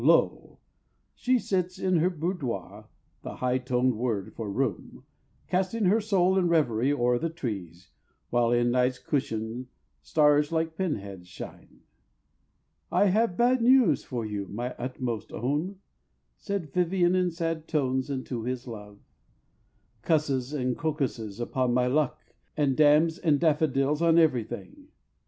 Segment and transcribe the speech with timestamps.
[0.03, 0.57] Lo,
[1.13, 2.85] she sits In her boudoir
[3.21, 5.03] (the high toned word for "room"),
[5.47, 7.91] Casting her soul in reverie o'er the trees,
[8.31, 9.67] While in Night's cushion
[10.01, 11.81] stars like pin heads shine.
[12.91, 15.75] "I have bad news for you, my utmost own,"
[16.35, 18.97] Said Vivian in sad tones unto his love.
[20.01, 22.33] "Cusses and crocuses upon my luck!
[22.57, 24.87] And damns and daffodils on everything!"